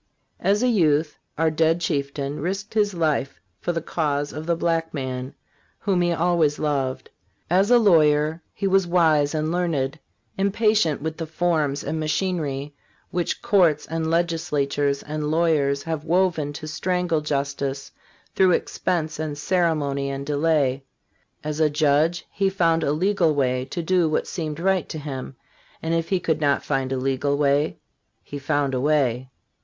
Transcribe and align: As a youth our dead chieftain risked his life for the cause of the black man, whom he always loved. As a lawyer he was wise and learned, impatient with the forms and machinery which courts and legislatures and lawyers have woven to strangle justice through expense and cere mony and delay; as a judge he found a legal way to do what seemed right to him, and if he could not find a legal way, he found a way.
As 0.39 0.63
a 0.63 0.67
youth 0.67 1.19
our 1.37 1.51
dead 1.51 1.79
chieftain 1.79 2.39
risked 2.39 2.73
his 2.73 2.95
life 2.95 3.39
for 3.59 3.71
the 3.71 3.83
cause 3.83 4.33
of 4.33 4.47
the 4.47 4.55
black 4.55 4.95
man, 4.95 5.35
whom 5.77 6.01
he 6.01 6.11
always 6.11 6.57
loved. 6.57 7.11
As 7.51 7.69
a 7.69 7.77
lawyer 7.77 8.41
he 8.51 8.65
was 8.65 8.87
wise 8.87 9.35
and 9.35 9.51
learned, 9.51 9.99
impatient 10.39 11.03
with 11.03 11.17
the 11.17 11.27
forms 11.27 11.83
and 11.83 11.99
machinery 11.99 12.73
which 13.11 13.43
courts 13.43 13.85
and 13.85 14.09
legislatures 14.09 15.03
and 15.03 15.29
lawyers 15.29 15.83
have 15.83 16.03
woven 16.03 16.51
to 16.53 16.67
strangle 16.67 17.21
justice 17.21 17.91
through 18.33 18.53
expense 18.53 19.19
and 19.19 19.37
cere 19.37 19.75
mony 19.75 20.09
and 20.09 20.25
delay; 20.25 20.83
as 21.43 21.59
a 21.59 21.69
judge 21.69 22.25
he 22.31 22.49
found 22.49 22.83
a 22.83 22.91
legal 22.91 23.35
way 23.35 23.65
to 23.65 23.83
do 23.83 24.09
what 24.09 24.25
seemed 24.25 24.59
right 24.59 24.89
to 24.89 24.97
him, 24.97 25.35
and 25.79 25.93
if 25.93 26.09
he 26.09 26.19
could 26.19 26.41
not 26.41 26.63
find 26.65 26.91
a 26.91 26.97
legal 26.97 27.37
way, 27.37 27.77
he 28.23 28.39
found 28.39 28.73
a 28.73 28.81
way. 28.81 29.29